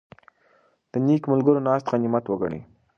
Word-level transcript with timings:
د 0.91 0.93
نېکو 1.05 1.27
ملګرو 1.33 1.65
ناسته 1.67 1.87
غنیمت 1.91 2.25
وګڼئ. 2.27 2.61